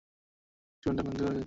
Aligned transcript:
জীবনটা 0.83 1.01
ক্লান্তিকর 1.03 1.25
হয়ে 1.25 1.35
যাচ্ছে। 1.35 1.39